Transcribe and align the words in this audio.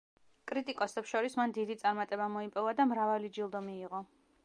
კრიტიკოსებს 0.51 1.11
შორის 1.11 1.37
მან 1.41 1.53
დიდი 1.59 1.77
წარმატება 1.83 2.31
მოიპოვა 2.39 2.77
და 2.83 2.91
მრავალი 2.95 3.35
ჯილდო 3.39 3.67
მიიღო. 3.71 4.07